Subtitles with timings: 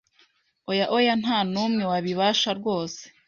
[0.71, 3.01] Oya oya ntanumwe wabibasha rwose